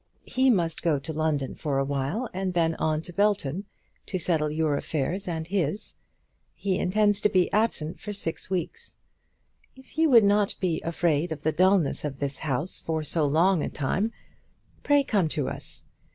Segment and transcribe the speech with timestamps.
[0.25, 3.65] He must go to London for awhile, and then on to Belton,
[4.07, 5.93] to settle your affairs and his.
[6.55, 8.95] He intends to be absent for six weeks.
[9.75, 13.61] If you would not be afraid of the dullness of this house for so long
[13.61, 14.11] a time,
[14.81, 15.83] pray come to us.